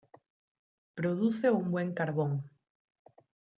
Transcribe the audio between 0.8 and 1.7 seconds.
Produce un